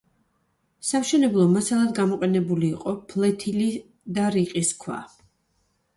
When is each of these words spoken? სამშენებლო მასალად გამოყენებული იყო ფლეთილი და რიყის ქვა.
სამშენებლო 0.91 1.45
მასალად 1.51 1.93
გამოყენებული 1.99 2.69
იყო 2.79 2.95
ფლეთილი 3.13 3.69
და 4.19 4.29
რიყის 4.37 4.73
ქვა. 4.85 4.99